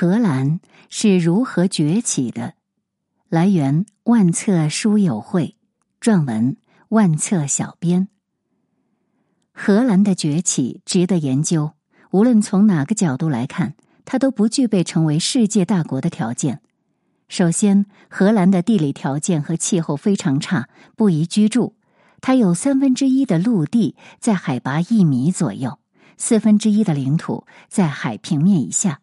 [0.00, 2.54] 荷兰是如何崛起的？
[3.28, 5.56] 来源：万册书友会，
[6.00, 6.56] 撰文：
[6.90, 8.06] 万册小编。
[9.52, 11.72] 荷兰的崛起值得研究，
[12.12, 13.74] 无论从哪个角度来看，
[14.04, 16.60] 它都不具备成为世界大国的条件。
[17.28, 21.74] 首先，荷兰的地理条件和气候非常差，不宜居住。
[22.20, 25.80] 它有三分之一的陆地在海拔一米左右，
[26.16, 29.00] 四分之一的领土在海平面以下。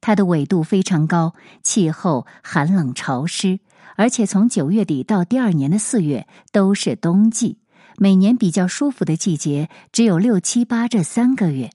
[0.00, 3.60] 它的纬度非常高，气候寒冷潮湿，
[3.96, 7.58] 而且从九月底到第二年的四月都是冬季。
[7.96, 11.70] 每年比较舒服的季节只有六七八这三个月。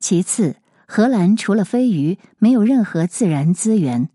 [0.00, 4.08] 其次，荷兰除了飞鱼，没有任何自然资源，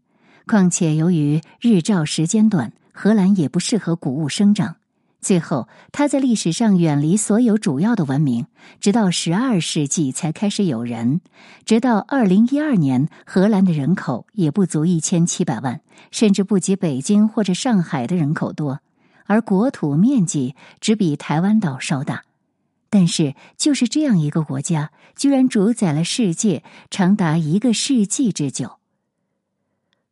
[0.45, 4.75] 况且由于日照时间短，荷兰也不适合谷物生长。
[5.21, 8.47] 最后，他在历史上远离所有主要的文明，
[8.79, 11.19] 直到十二世纪才开始有人。
[11.65, 18.79] 直到二零一二年，荷兰的人口也不足一千七百万，甚至不及北京或者上海的人口多，
[19.25, 22.23] 而国土面积只比台湾岛稍大。
[22.89, 28.78] 但是，就是这样一个国家，居然主宰了世界长达一个世纪之久。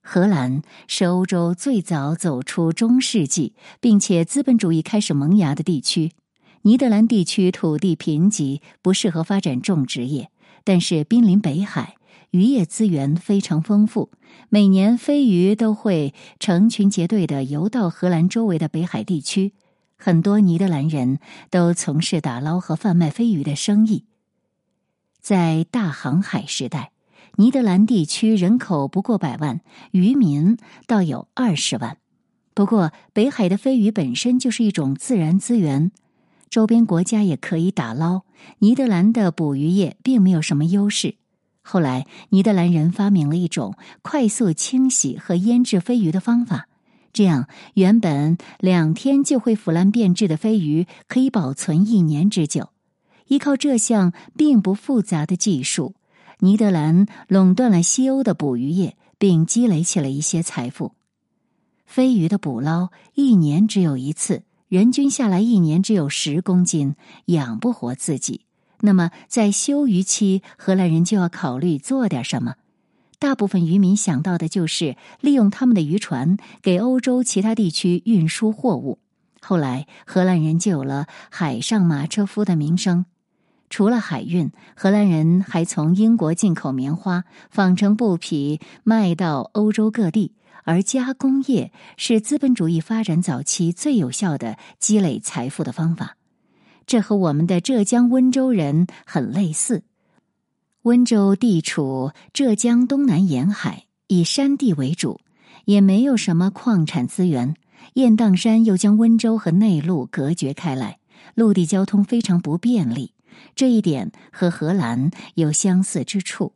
[0.09, 6.13] 荷兰是欧洲最早走出中世纪，并且资本主义开始萌芽的地区。
[6.61, 10.31] 尼德兰地区土地贫瘠，不适合发展种植业，
[10.63, 11.97] 但是濒临北海，
[12.31, 14.09] 渔业资源非常丰富。
[14.47, 19.51] 每年飞鱼都会成群结队的游到荷兰周围的北海地区，
[19.97, 21.19] 很多尼德兰人
[21.49, 24.05] 都从事打捞和贩卖飞鱼的生意。
[25.19, 26.93] 在大航海时代。
[27.39, 30.57] 尼德兰地区人口不过百万，渔民
[30.87, 31.97] 倒有二十万。
[32.55, 35.91] 不过，北海的飞鱼本身就是一种自然资源，
[36.49, 38.23] 周边国家也可以打捞。
[38.57, 41.13] 尼德兰的捕鱼业并没有什么优势。
[41.61, 46.67] 后来，尼德兰人发明了一种快速清洗和腌制飞鱼的方法，
[47.13, 52.69] 这样原本两天就会腐烂变质的飞鱼可以保存一年之久。
[53.27, 55.93] 依靠这项并不复杂的技术。
[56.39, 60.93] 尼德兰垄断了西欧的捕鱼业，并积累起了一些财富。
[61.85, 66.95] 飞鱼的捕捞一年只有一次，人均下来一年只有十公斤，
[67.25, 68.41] 养不活自己。
[68.81, 72.55] 那么，在休渔期，荷兰人就要考虑做点什么。
[73.17, 78.99] 大部分渔民想到的就是利用他们的渔船给欧洲其他地区运输货物。
[79.41, 83.05] 后来，荷兰人就有了“海上马车夫”的名声。
[83.69, 90.33] 除了海运，荷兰人还从英国进口棉花，纺成布匹卖到欧洲各地。
[90.63, 96.17] 而加工业是资本主义发展早期最有效的积累财富的方法。
[96.85, 99.83] 这和我们的浙江温州人很类似。
[100.81, 105.21] 温州地处浙江东南沿海，以山地为主，
[105.63, 107.55] 也没有什么矿产资源。
[107.93, 110.99] 雁荡山又将温州和内陆隔绝开来，
[111.33, 113.13] 陆地交通非常不便利。
[113.55, 116.53] 这一点和荷兰有相似之处，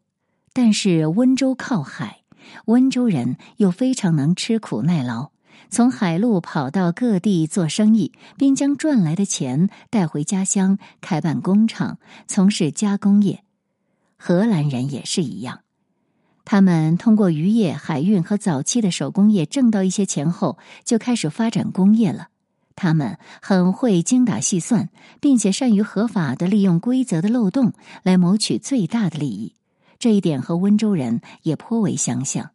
[0.53, 2.21] 但是温州靠海，
[2.65, 5.31] 温州人又非常能吃苦耐劳，
[5.69, 13.43] 从海路跑到各地做生意，并将赚来的钱带回家乡开办工厂，从事加工业。
[14.17, 15.61] 荷兰人也是一样，
[16.43, 22.27] 他们通过渔业、海运和早期的手工业挣到一些钱后，就开始发展工业了。
[22.81, 29.53] 他们很会精打细算，并且善于合法的利用规则的漏洞来谋取最大的利益。
[29.99, 32.49] 这一点和温州人也颇为相像。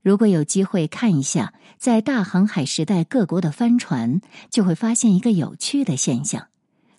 [0.00, 6.46] 如果有机会看一下在大航海时代各国的帆船，就会发现一个有趣的现象：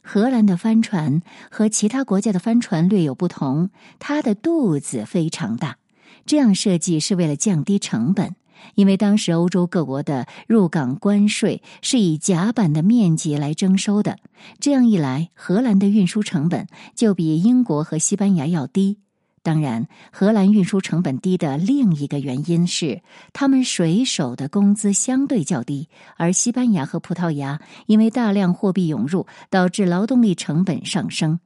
[0.03, 5.77] 荷兰的帆船和其他国家的帆船略有不同，它的肚子非常大。
[6.27, 8.35] 这样设计是为了降低成本。
[8.75, 14.17] 因为当时欧洲各国的入港关税是以甲板的面积来征收的，
[14.59, 18.97] 这样一来，荷兰的运输成本就比英国和西班牙要低。
[19.43, 23.01] 当然，荷兰运输成本低的另一个原因是，
[23.31, 25.87] 他们水手的工资相对较低，
[26.17, 31.39] 而西班牙和葡萄牙因为大量货币涌入，导致劳动力成本上升。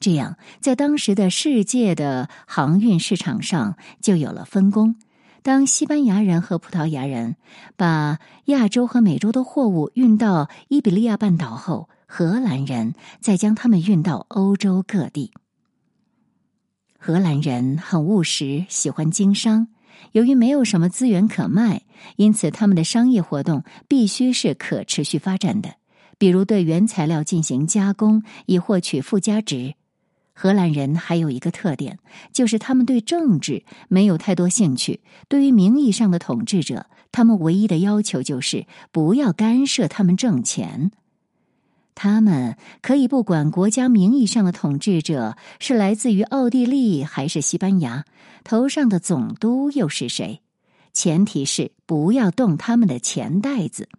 [0.00, 4.96] 这样，在当时的世界的航运市场上就有了分工。
[5.42, 7.34] 当西班牙人和葡萄牙人
[7.76, 15.32] 把亚洲和美洲的货物运到伊比利亚半岛后，荷兰人再将它们运到欧洲各地。
[16.96, 19.66] 荷兰人很务实，喜欢经商。
[20.12, 21.82] 由于没有什么资源可卖，
[22.14, 25.74] 因此他们的商业活动必须是可持续发展的，
[26.18, 29.74] 比如对原材料进行加工，以获取附加值。
[30.32, 31.98] 荷兰人还有一个特点，
[32.32, 35.00] 就是他们对政治没有太多兴趣。
[35.28, 40.90] 对于名义上的统治者，他们唯一的要求就是不要干涉他们挣钱。
[41.94, 48.06] 他们可以不管国家名义上的统治者是来自于奥地利还是西班牙，
[48.44, 50.40] 头上的总督又是谁，
[50.94, 53.90] 前提是不要动他们的钱袋子。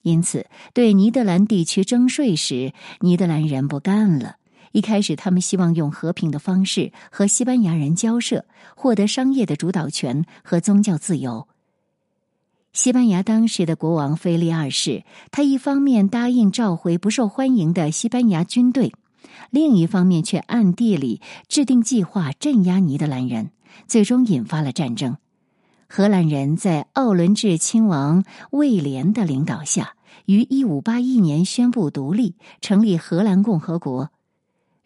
[0.00, 4.36] 因此，对尼德兰地区征税时，尼德兰人不干了。
[4.76, 8.44] 一开始，他们希望用和平的方式和西班牙人交涉，
[8.74, 11.48] 获得商业的主导权和宗教自由。
[12.74, 18.92] 西班牙当时的国王菲利二世，他一方面答应召回不受欢迎的西班牙军队，
[19.48, 23.52] 另一方面却暗地里制定计划镇压尼德兰人，
[23.88, 25.16] 最终引发了战争。
[25.88, 29.94] 荷兰人在奥伦治亲王威廉的领导下，
[30.26, 34.10] 于一五八一年宣布独立，成立荷兰共和国。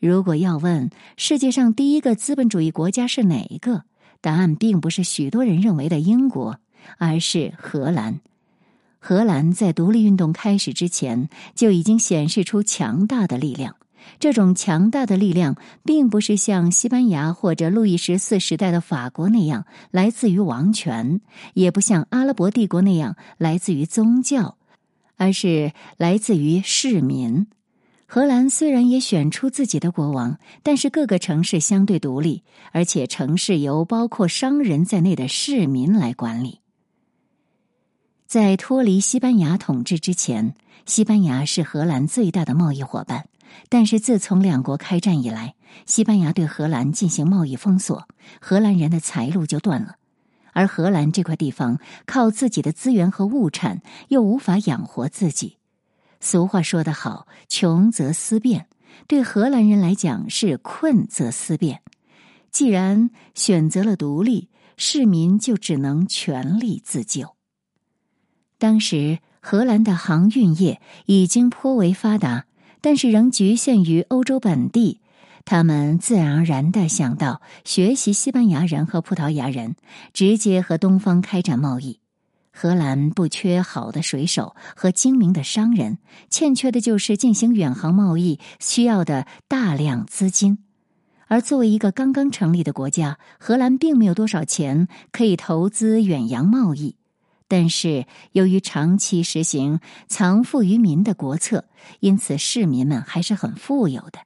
[0.01, 3.85] 如果要问世界上第一个资本主义国家是哪一个，
[4.23, 6.59] 答案并不是许多人认为的英国，
[6.97, 8.21] 而是荷兰。
[8.99, 13.77] 荷兰在独立运动开始之前就已经显示出强大的力量。
[14.19, 21.21] 这种强大的力量，并不是像西班牙或者路易十四时代的法国那样来自于王权，
[21.53, 24.57] 也不像阿拉伯帝国那样来自于宗教，
[25.17, 27.47] 而是来自于市民。
[28.13, 32.43] 荷兰虽然也选出自己的国王，但是各个城市相对独立，
[32.73, 36.59] 而且城市由包括商人在内的市民来管理。
[38.27, 43.29] 在脱离西班牙统治之前，西班牙是荷兰最大的贸易伙伴。
[43.69, 45.55] 但是自从两国开战以来，
[45.87, 48.09] 西班牙对荷兰进行贸易封锁，
[48.41, 49.95] 荷兰人的财路就断了。
[50.53, 55.59] 而荷兰这块地方靠自己的资源和物产，又无法养活自己。
[56.21, 58.67] 俗话说得好：“穷则思变。”
[59.09, 61.83] 对荷兰人来讲是困则思变。
[62.51, 67.35] 既然选择了独立，市民就只能全力自救。
[68.59, 72.47] 当时荷兰的航运业已经颇为发达。
[72.83, 75.03] 但是仍局限于欧洲本地，
[75.45, 79.77] 他们自然而然的想到学习西班牙人和葡萄牙人，
[80.15, 82.00] 直接和东方开展贸易。
[82.53, 85.99] 荷兰不缺好的水手和精明的商人，
[86.29, 90.59] 欠缺的就是进行远航贸易需要的大量资金。
[91.27, 96.97] 而作为一个刚刚成立的国家，荷兰并没有多少钱可以投资远洋贸易。
[97.47, 101.65] 但是，由于长期实行藏富于民的国策，
[101.99, 104.21] 因此市民们还是很富有的。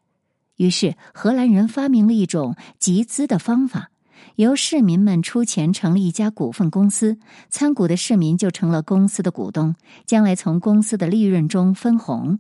[0.56, 3.90] 于是，荷兰人发明了一种集资的方法，
[4.36, 7.18] 由市民们出钱成立一家股份公司，
[7.48, 9.74] 参股的市民就成了公司的股东，
[10.06, 12.38] 将来从公司的利润中分红。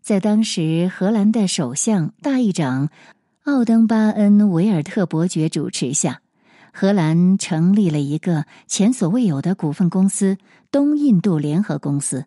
[0.00, 2.90] 在当时，荷兰的首相大议长
[3.44, 6.20] 奥登巴恩维尔特伯爵主持下。
[6.74, 10.38] 荷兰成立了一个前所未有的股份公司——
[10.72, 12.24] 东印度联合公司。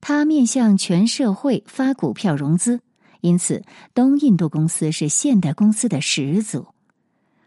[0.00, 2.80] 它面向全社会发股票融资，
[3.20, 3.62] 因此
[3.94, 6.73] 东印度公司是现代公司的始祖。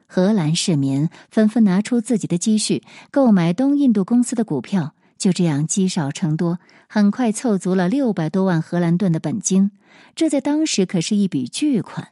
[0.07, 2.81] 荷兰市民纷纷拿出自己的积蓄
[3.11, 9.71] 购买东印度公司的股票，就这样积少成多，很快凑足了六百多万荷兰盾的本金。
[10.15, 12.07] 这在当时可是一笔巨款。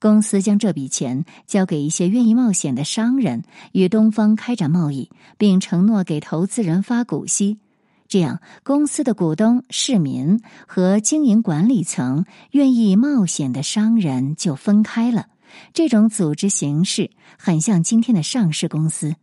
[0.00, 3.42] 公司将这笔钱交给一些愿意冒险的商人，
[3.72, 7.58] 与东方开展贸易，并承诺给投资人发股息。
[8.06, 15.26] 这样，公司的股东、市民和经营管理层愿意冒险的商人就分开了。
[15.72, 19.14] 这种组织形式很像今天的上市公司。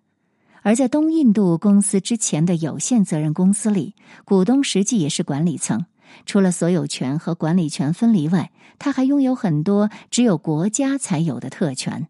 [0.62, 5.86] 而在东印度公司之前的有限责任公司里，股东实际也是管理层。
[6.26, 12.08] 除了所有权和管理权分离外，他还拥有很多只有国家才有的特权。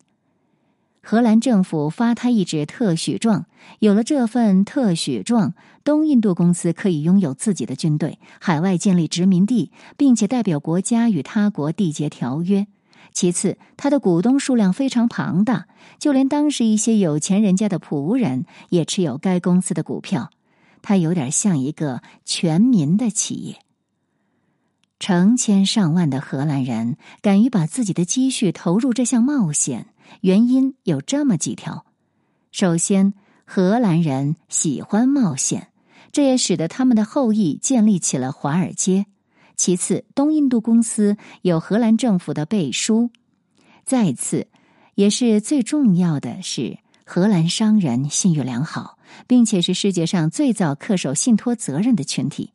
[1.01, 3.45] 荷兰政府发他一纸特许状，
[3.79, 5.53] 有了这份特许状，
[5.83, 12.67] 东印度公司可以拥有自己的军队，海外建立殖民地，并且代表国家与他国缔结条约。
[13.15, 15.67] 其次，他的股东数量非常庞大，
[15.97, 20.29] 就连当时一些有钱人家的仆人也持有该公司的股票。
[20.81, 23.59] 他有点像一个全民的企业。
[24.99, 29.87] 成千上万的荷兰人敢于把自己的积蓄投入这项冒险，
[30.19, 31.85] 原因有这么几条：
[32.51, 33.13] 首先，
[33.45, 35.69] 荷兰人喜欢冒险，
[36.11, 39.05] 这也使得他们的后裔建立起了华尔街；
[39.55, 43.09] 其次，东印度公司有荷兰政府的背书；
[43.83, 44.47] 再次，
[44.95, 48.97] 也是最重要的是，荷兰商人信誉良好，
[49.27, 52.51] 并且是世界上最早恪守信托责任的群体。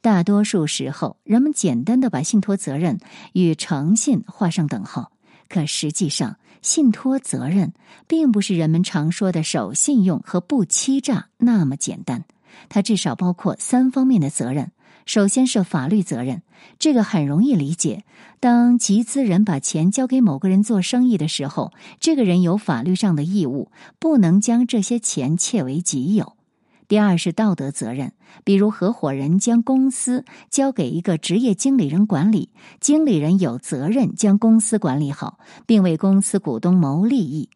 [0.00, 2.98] 大多数时候，人们简单的把信托责任
[3.34, 5.12] 与诚信画上等号，
[5.48, 7.74] 可实际上，信托责任
[8.06, 12.24] 并不是人们常说的守信用和不欺诈那么简单，
[12.70, 14.72] 它至少包括三方面的责任。
[15.06, 16.42] 首先是法律责任，
[16.78, 18.04] 这个很容易理解。
[18.38, 26.34] 当集资人把钱交给某个人做生意的时候，这个人有法律上的义务，不能将这些钱窃为己有。
[26.88, 37.48] 第二是道德责任，比如合伙人将公司交给一个职业经理人管理，经理人有责任将公司管理好，并为公司股东谋利益。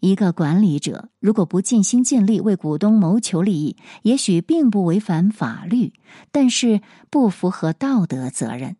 [0.00, 5.92] 一个管理者如果不尽心尽力为股东谋求利益，也许并不违反法律，
[6.32, 6.80] 但是
[7.10, 8.76] 不符合道德责任。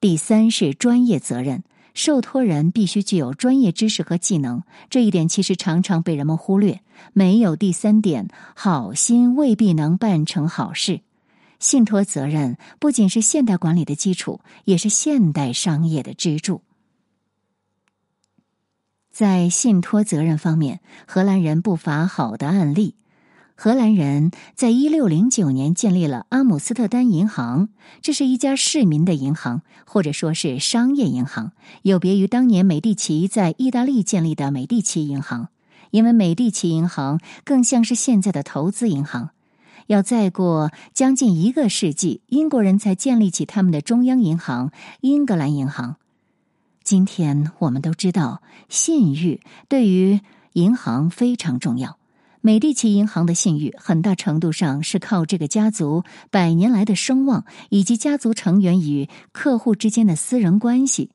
[0.00, 1.64] 第三是专业责任。
[1.94, 6.80] 受托人必须具有专业知识和技能，这一点其实常常被人们忽略。
[7.12, 11.00] 没有第三点，好心未必能办成好事。
[11.58, 16.62] 信托责任不仅是现代管理的基础，也是现代商业的支柱。
[19.18, 22.94] 在信托责任方面，荷兰人不乏好的案例。
[23.56, 27.68] 荷兰人在一六零九年建立了阿姆斯特丹银行，
[28.00, 31.50] 这是一家市民的银行，或者说是商业银行，
[31.82, 35.48] 有别于当年美第奇在意大利建立的美第奇银行，
[35.90, 39.30] 因为美第奇银行更像是现在的投资银行。
[39.88, 44.70] 要再过将近一个世纪，英国人才建立起他们的中央银行——
[45.02, 45.96] 英格兰银行。
[46.88, 48.40] 今天我们都知道，
[48.70, 50.22] 信誉对于
[50.54, 51.98] 银行非常重要。
[52.40, 61.10] 美第奇银行的信誉很大程度上是靠这个家族百年来的声望，以及家族成员与客户之间的私人关系。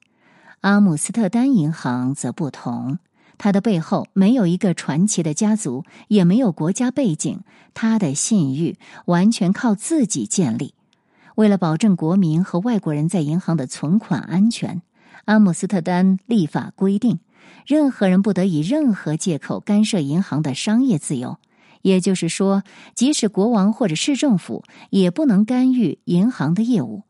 [0.62, 3.00] 阿姆斯特丹银行则不同，
[3.39, 7.39] 它的背后没有一个传奇的家族，也没有国家背景，
[7.74, 10.75] 它的信誉完全靠自己建立。
[11.34, 14.84] 为了保证国民和外国人在银行的存款安全，
[15.25, 17.20] 阿姆斯特丹立法规定。
[17.65, 21.38] 任何人不得以任何借口干涉银行的商业自由，
[21.82, 22.63] 也就是说，
[22.96, 27.03] 即使国王或者市政府也不能干预银行的业务。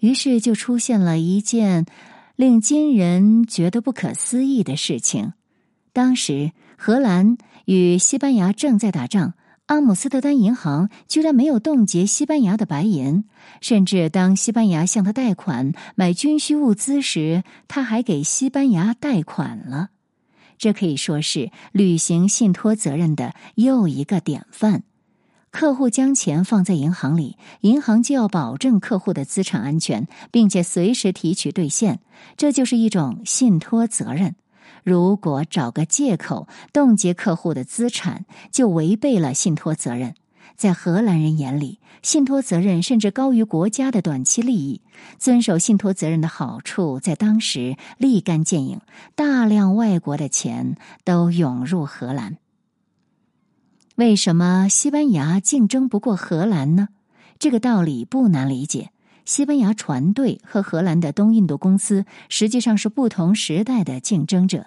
[0.00, 1.86] 于是就出现了一件
[2.34, 5.34] 令今人觉得不可思议的事情：
[5.92, 9.34] 当时荷兰与西班牙正在打仗，
[9.72, 13.24] 阿姆斯特丹银行居然没有冻结西班牙的白银，
[13.62, 19.88] 甚至当西班牙向他贷款买军需物资时，他还给西班牙贷款了。
[20.58, 24.82] 这可以说是履行信托责任的又一个典范。
[25.50, 32.00] 客户将钱放在银行里，银行就要保证客户的资产安全，并且随时提取兑现，
[32.36, 34.36] 这就是一种信托责任。
[34.84, 40.14] 如果找个借口冻结客户的资产，就违背了信托责任。
[40.54, 44.82] 在荷兰人眼里，信托责任甚至高于国家的短期利益。
[45.18, 48.80] 遵守信托责任的好处在当时立竿见影，
[49.14, 52.36] 大量外国的钱都涌入荷兰。
[53.96, 56.88] 为什么西班牙竞争不过荷兰呢？
[57.38, 58.90] 这个道理不难理解。
[59.24, 64.66] 西班牙船队和荷兰的东印度公司实际上是不同时代的竞争者。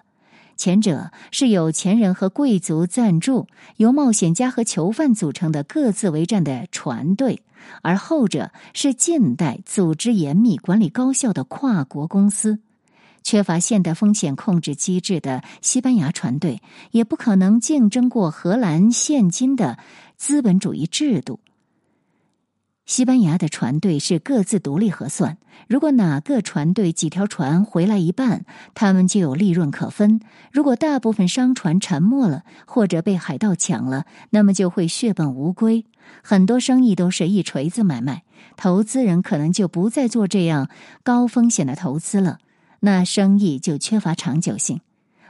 [0.58, 7.42] 前者是有钱人和贵族赞助、由冒险家和囚犯组成的各自为战的船队，
[7.82, 12.60] 而后者是近代组织严密、管理高效的跨国公司。
[13.22, 19.78] 缺乏现代风险控制机制的西班牙船队，也不可能竞争过荷兰现今的
[20.16, 21.42] 资本主义制度。
[22.86, 30.20] 西班牙的船队是各自独立核算，如果哪个船队几条船回来一半，他们就有利润可分；
[30.52, 35.86] 如果大部分商船沉没了或者被海盗抢了，那么就会血本无归。
[36.22, 38.24] 很多生意都是一锤子买卖，
[38.56, 40.70] 投资人可能就不再做这样
[41.02, 42.38] 高风险的投资了，
[42.82, 44.82] 那生意就缺乏长久性。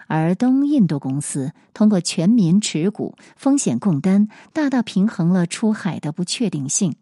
[0.07, 6.95] 而东印度公司通过全民持股、风险共担，大大平衡了出海的不确定性。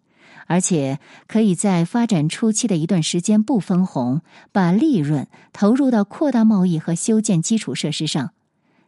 [0.48, 4.22] 而且可以在发展初期的一段时间不分红，
[4.52, 8.32] 把利润投入到扩大贸易和修建基础设施上。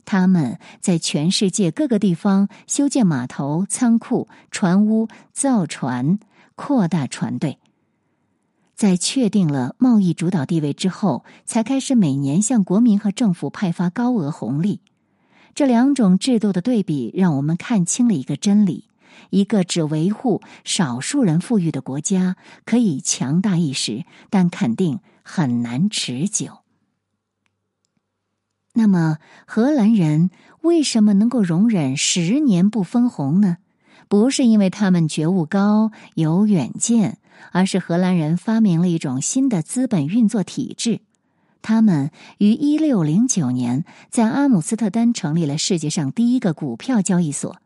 [0.04, 6.20] 他们在全世界各个地方修建码头、仓库、船坞、造船，
[6.56, 7.58] 扩大船队。
[8.76, 14.82] 在确定了贸易主导地位之后，才开始每年向国民和政府派发高额红利。
[15.56, 18.84] 这两种制度的对比，让我们看清了一个真理。
[19.30, 26.60] 一个只维护少数人富裕的国家可以强大一时，但肯定很难持久。
[28.74, 30.30] 那么，荷兰人
[30.62, 33.58] 为什么能够容忍十年不分红呢？
[34.08, 37.18] 不是因为他们觉悟高、有远见，
[37.52, 41.00] 而是荷兰人发明了一种新的资本运作体制。
[41.62, 47.58] 他们于一六零九年在阿姆斯特丹成立了世界上第一个股票交易所。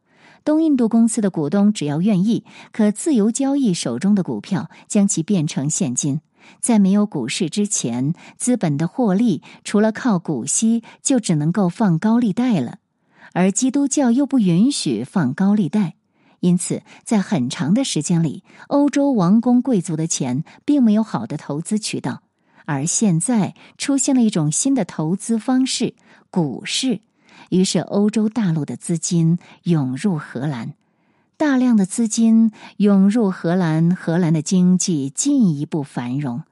[0.44, 6.22] 东印度公司的股东只要愿意，可自由交易手中的股票，将其变成现金。
[6.60, 12.80] 在没有股市之前，资本的获利除了靠股息，就只能够放高利贷了。
[13.34, 15.96] 而基督教又不允许放高利贷，
[16.40, 22.24] 因此在很长的时间里，欧洲王公贵族的钱并没有好的投资渠道。
[22.66, 25.96] 而现在出现了一种新的投资方式——
[26.32, 27.02] 股市。
[27.50, 30.74] 于是，欧洲大陆的资金涌入荷兰，
[31.38, 36.44] 大量的资金涌入荷兰，荷兰的经济进一步繁荣。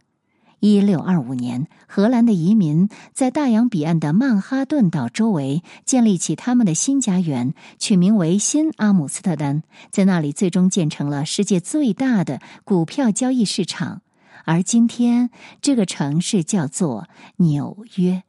[0.60, 14.02] 一六二五年，荷兰的移民在大洋彼岸的曼哈顿岛周围建立起他们的新家园，取名为新阿姆斯特丹，在那里最终建成了世界最大的股票交易市场。
[14.46, 15.30] 而今天，
[15.62, 18.24] 这个城市叫做纽约。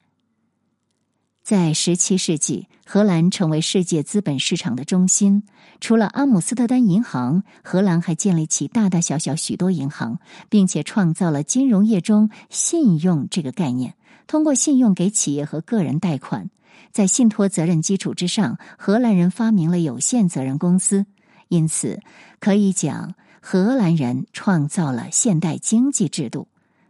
[1.49, 5.45] 在十七世纪，荷兰成为世界资本市场的中心。
[5.81, 10.19] 除了阿姆斯特丹银行，荷兰还建立起大大小小许多银行，
[10.51, 13.95] 并且创造了金融业中信用这个概念。
[14.27, 16.51] 通过信用给企业和个人贷款，
[16.93, 21.07] 在信托责任基础之上，荷兰人发明了有限责任公司。
[21.49, 22.03] 因此，
[22.41, 26.49] 可以讲，荷兰人创造了现代经济制度。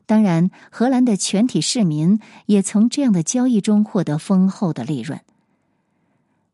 [0.09, 5.21] 当然，荷兰的全体市民也从这样的交易中获得丰厚的利润。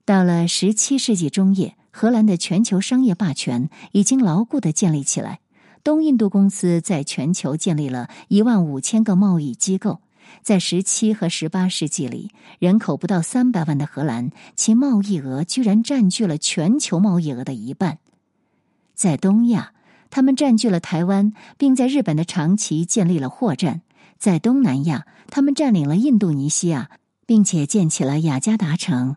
[0.04, 5.38] 到了十七世纪中叶，荷兰的全球商业霸权已经牢固的建立起来。
[5.84, 10.00] 东印度公司在全球建立了一万五千个贸易机构。
[10.42, 17.98] 在十七和十八世纪里，人口不到三百万的荷兰，其贸易额居然占据了全球贸易额的一半。
[18.96, 19.70] 在东亚。
[20.10, 23.80] 他们占据了台湾，并在日本的长崎建立了货站；
[24.18, 26.90] 在东南亚，他们占领了印度尼西亚，
[27.26, 29.16] 并且建起了雅加达城；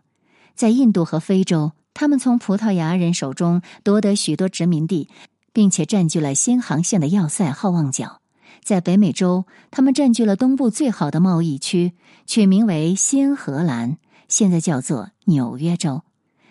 [0.54, 5.08] 在印度和非洲，他们从葡萄牙人手中夺得许多殖民地，
[5.52, 8.20] 并且占据了新航线的要塞好望角；
[8.64, 11.92] 在北美洲，他们占据了东部最好的贸易区，
[12.26, 16.02] 取名为新荷兰，现在叫做纽约州；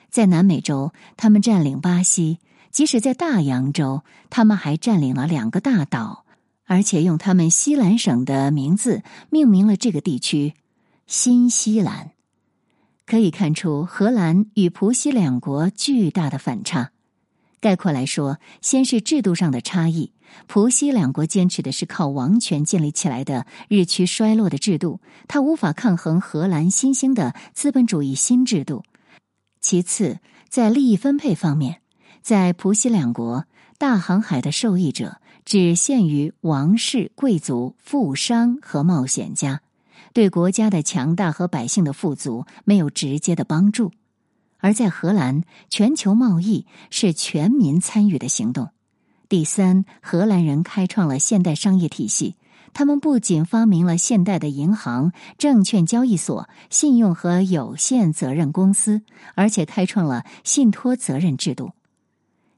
[0.10, 2.39] 在南美洲，他们占领巴西。
[2.77, 6.25] 即使在大洋洲，他们还占领了两个大岛，
[6.65, 10.53] 而且用他们西兰省的名字命名了这个地区——
[11.07, 12.11] 新西兰。
[13.07, 16.91] 可以看出，荷兰与葡西两国巨大的反差。
[17.59, 20.13] 概括来说，先是制度上的差异，
[20.45, 28.83] 葡西两国坚持的是靠王权建立起来的日趋衰落的制度，它无法抗衡荷兰新兴的资本主义新制度。
[29.59, 31.81] 其次，在利益分配方面。
[32.27, 33.45] 在葡西两国，
[33.77, 39.61] 大航海的受益者只限于王室、贵族、富商和冒险家，
[40.11, 43.91] 对国家的强大和百姓的富足没有直接的帮助；
[44.57, 48.71] 而在荷兰，全球贸易是全民参与的行动。
[49.29, 52.35] 第三，荷兰人开创了现代商业体系，
[52.73, 59.03] 他们不仅发明了现代的银行、证券交易所、信用和有限责任公司，
[59.35, 61.71] 而且开创了信托责任制度。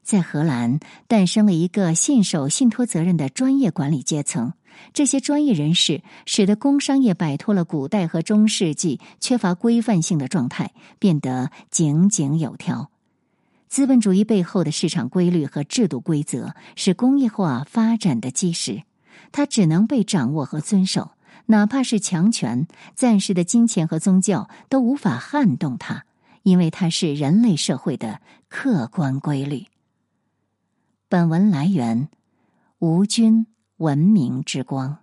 [0.02, 4.54] 在荷兰诞生了一个信守信托责任的专业管理阶层，
[4.92, 12.90] 这些专业人士使得工商业摆脱了古代和中世纪缺乏规范性的状态，变得井井有条。
[13.68, 18.82] 资本主义背后的市场规律和制度规则是工业化发展的基石，
[19.30, 21.12] 它只能被掌握和遵守，
[21.46, 26.04] 哪怕是强权、暂时的金钱和宗教都无法撼动它，
[26.42, 29.66] 因为它是人类社会的客观规律。
[31.10, 32.08] 本文来源：
[32.78, 34.99] 吴军文明之光。